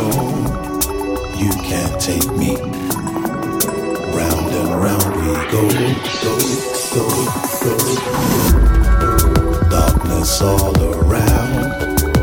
[0.00, 0.32] control.
[1.36, 2.56] You can't take me.
[4.16, 5.62] Round and round we go,
[6.24, 6.34] go,
[6.94, 7.04] go,
[7.62, 7.74] go.
[9.68, 11.56] Darkness all around,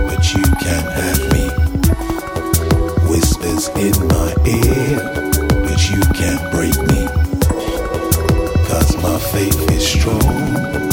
[0.08, 1.45] but you can't have me.
[3.09, 5.00] Whispers in my ear,
[5.64, 7.08] but you can't break me.
[8.67, 10.87] Cause my faith is strong.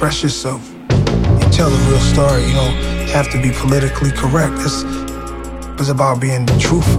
[0.00, 0.66] Express yourself.
[0.70, 2.46] You tell the real story.
[2.46, 4.54] You don't have to be politically correct.
[4.60, 4.82] It's,
[5.78, 6.96] it's about being truthful.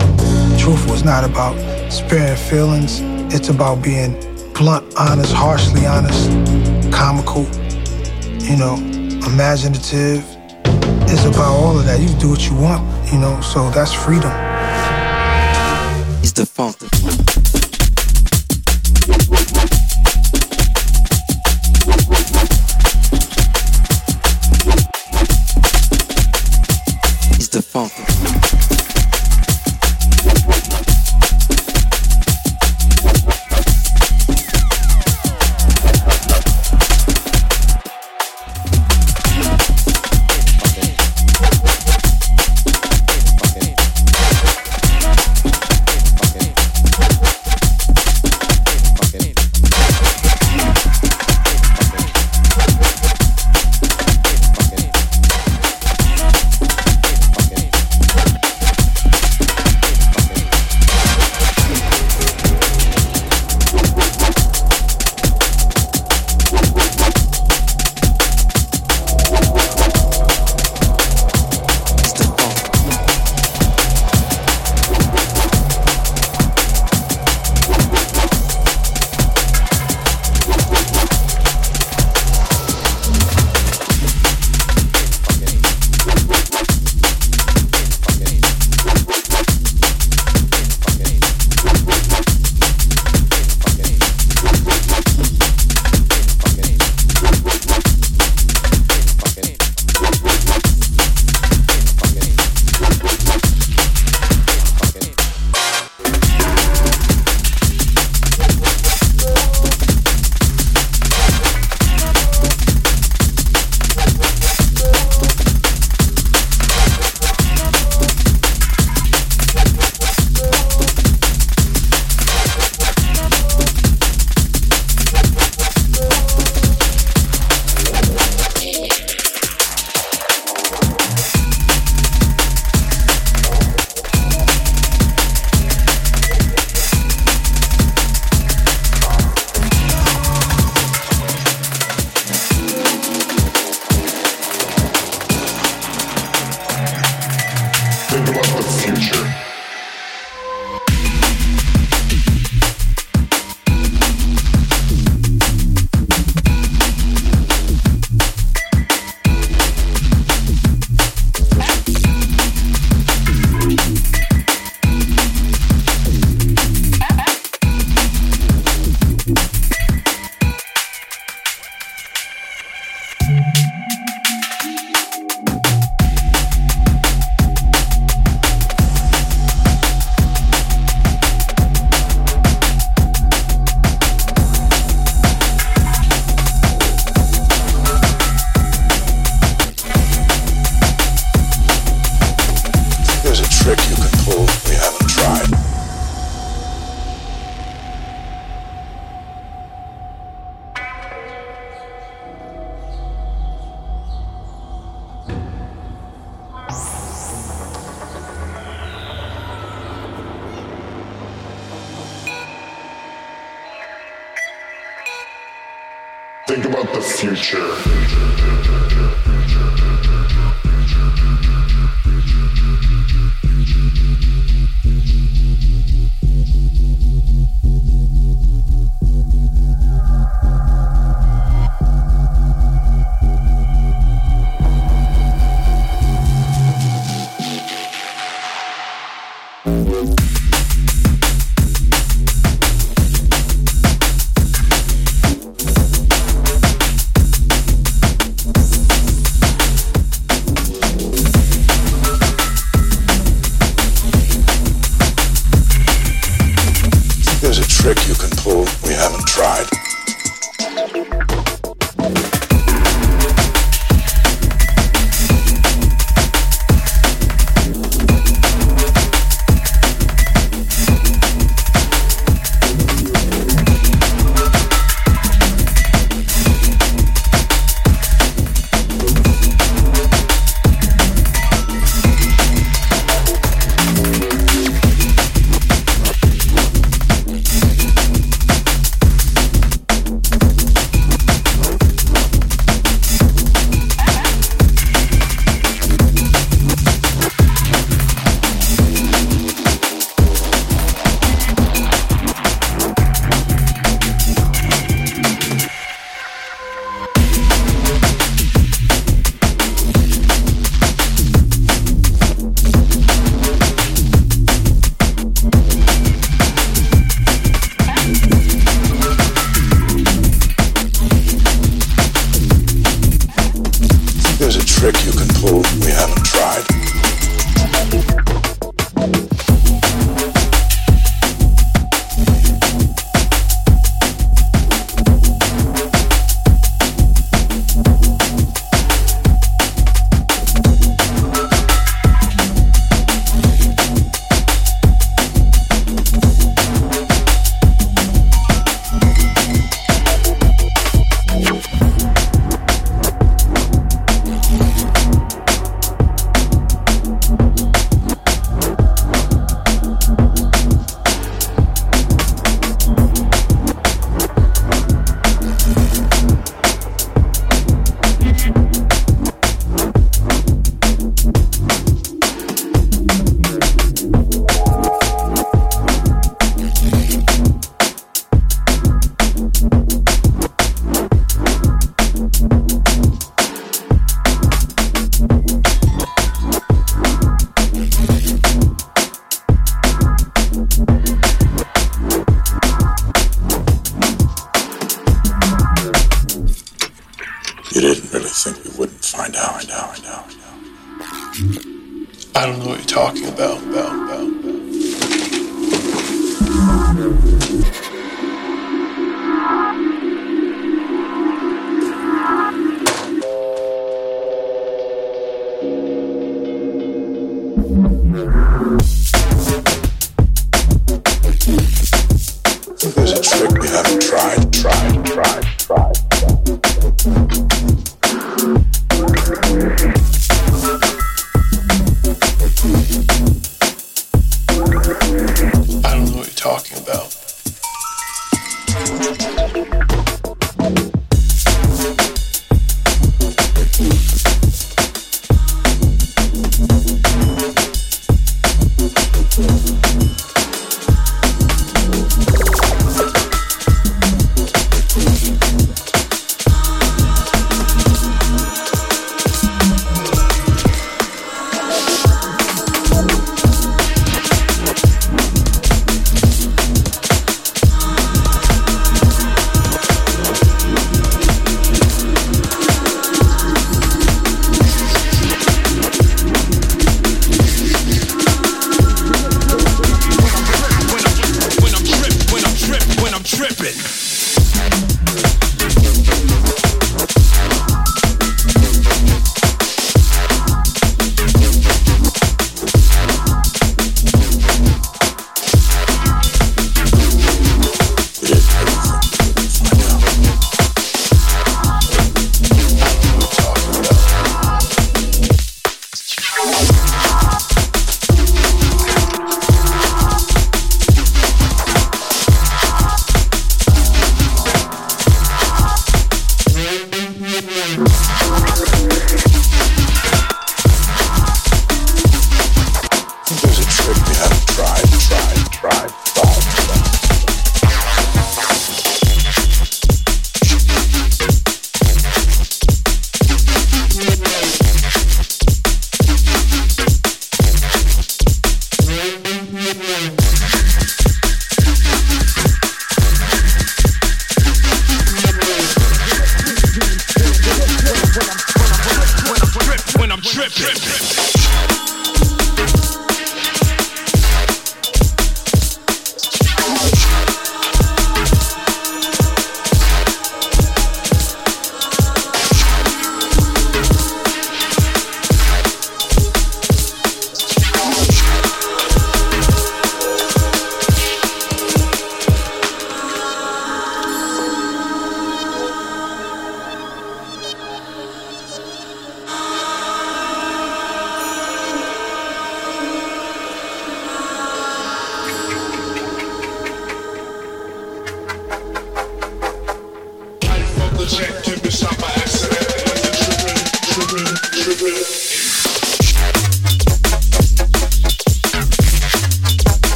[0.56, 1.56] Truthful is not about
[1.92, 3.00] sparing feelings.
[3.34, 4.14] It's about being
[4.54, 6.30] blunt, honest, harshly honest,
[6.94, 7.48] comical,
[8.38, 8.76] you know,
[9.26, 10.24] imaginative.
[11.10, 12.00] It's about all of that.
[12.00, 14.32] You do what you want, you know, so that's freedom.
[16.22, 17.41] It's the funk.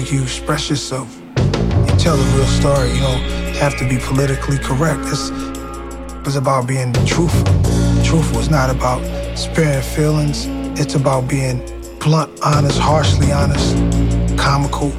[0.00, 1.08] Express yourself.
[1.16, 2.90] You tell the real story.
[2.92, 3.22] You don't
[3.56, 5.00] have to be politically correct.
[5.04, 5.30] It's,
[6.26, 7.44] it's about being truthful.
[8.02, 9.00] Truthful is not about
[9.36, 10.46] sparing feelings.
[10.80, 11.58] It's about being
[12.00, 13.76] blunt, honest, harshly honest,
[14.36, 14.90] comical,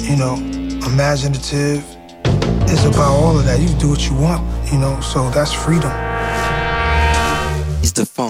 [0.00, 0.34] you know,
[0.86, 1.84] imaginative.
[2.70, 3.60] It's about all of that.
[3.60, 4.42] You do what you want,
[4.72, 5.92] you know, so that's freedom.
[7.82, 8.27] It's the funk.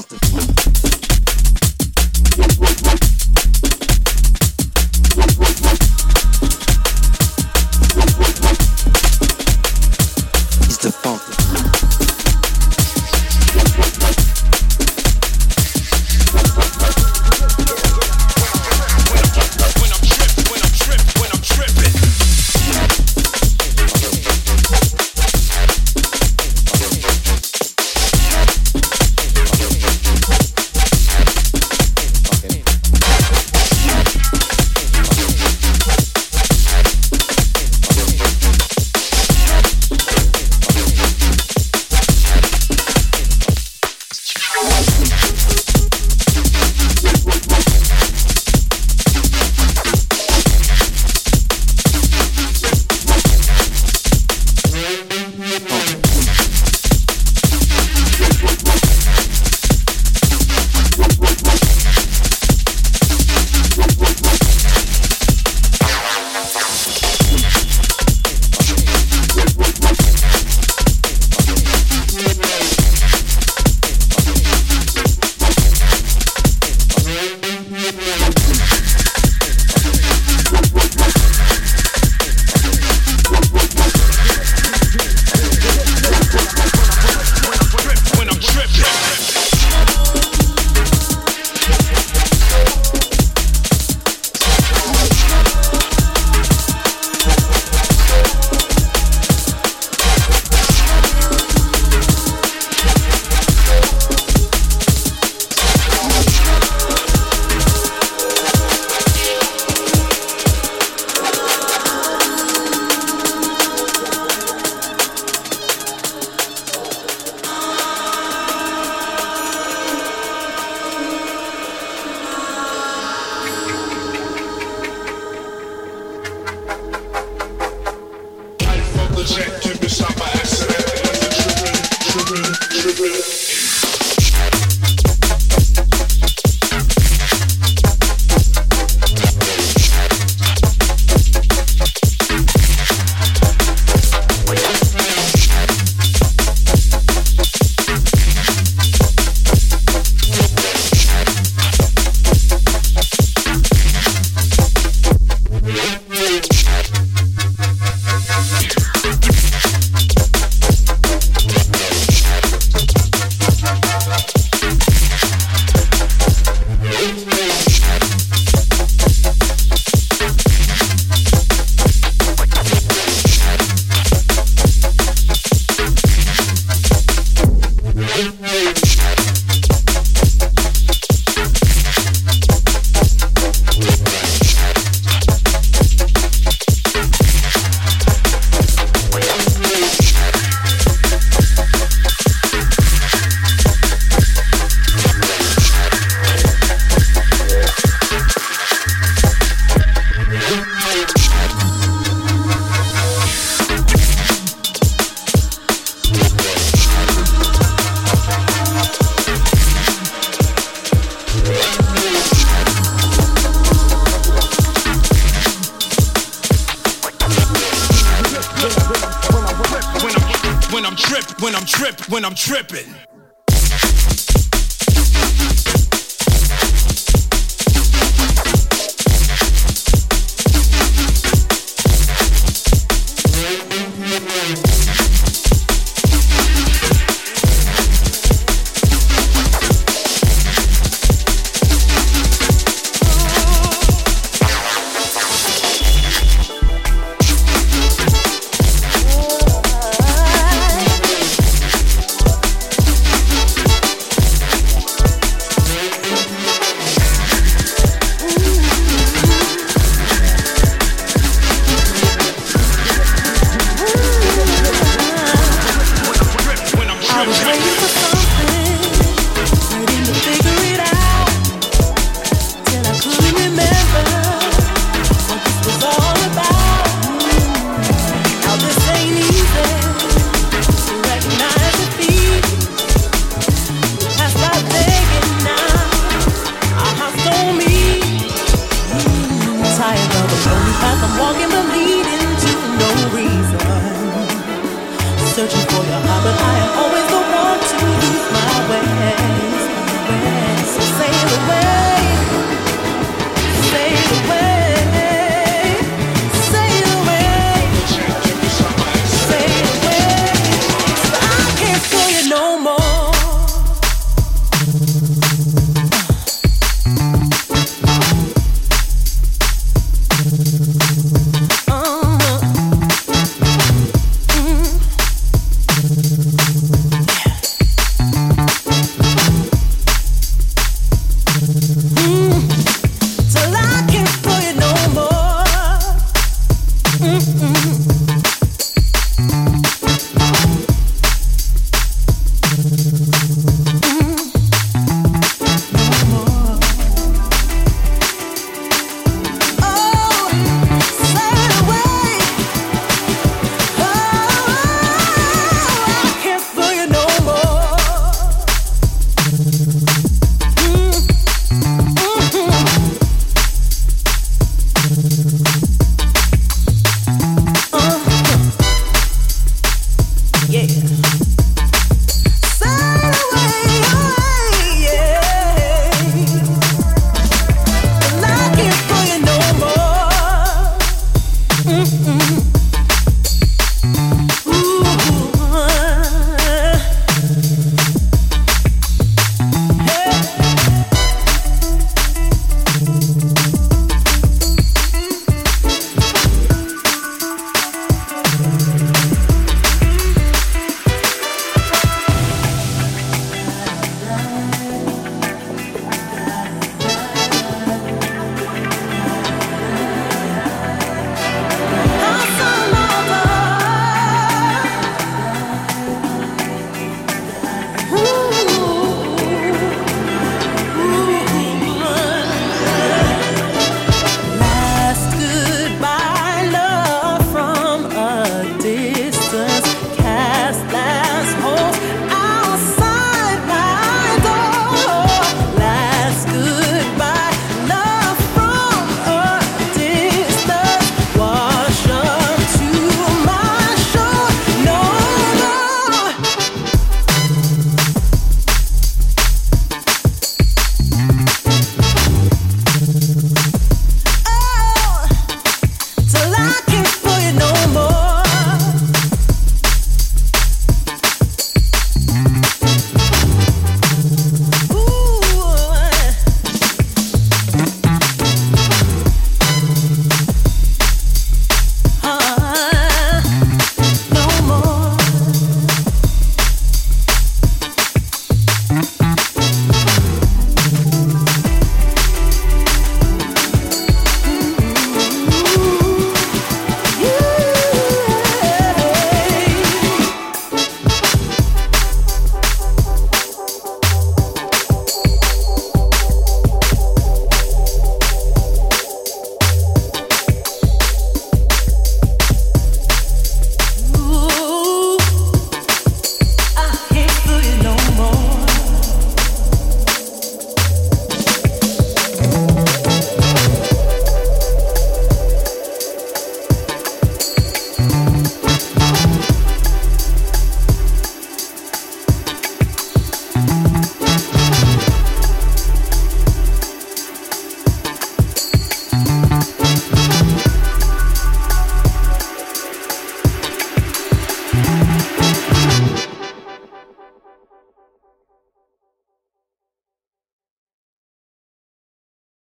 [222.38, 223.07] Tripping.